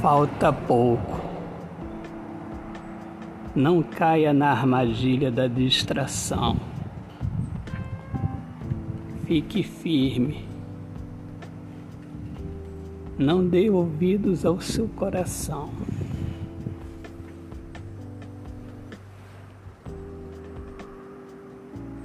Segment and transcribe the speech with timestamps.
[0.00, 1.20] Falta pouco.
[3.54, 6.56] Não caia na armadilha da distração.
[9.26, 10.44] Fique firme.
[13.18, 15.70] Não dê ouvidos ao seu coração.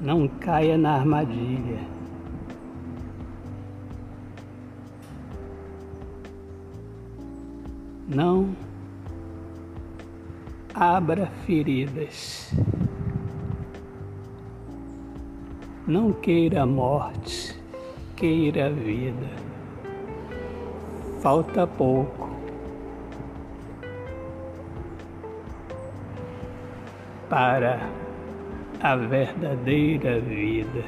[0.01, 1.96] Não caia na armadilha.
[8.07, 8.55] Não
[10.73, 12.53] abra feridas.
[15.85, 17.53] Não queira morte,
[18.15, 19.27] queira vida.
[21.21, 22.29] Falta pouco.
[27.29, 27.89] Para
[28.81, 30.85] a verdadeira vida.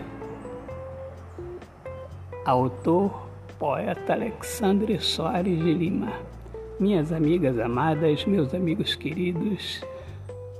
[2.46, 6.39] Autor, poeta Alexandre Soares de Lima.
[6.80, 9.84] Minhas amigas amadas, meus amigos queridos,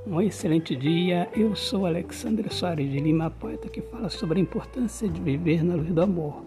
[0.06, 1.30] um excelente dia.
[1.34, 5.76] Eu sou Alexandre Soares de Lima, poeta que fala sobre a importância de viver na
[5.76, 6.44] luz do amor.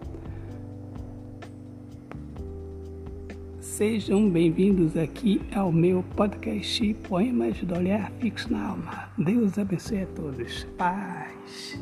[3.61, 9.09] Sejam bem-vindos aqui ao meu podcast Poemas do Olhar Fixo na Alma.
[9.17, 10.65] Deus abençoe a todos.
[10.77, 11.81] Paz.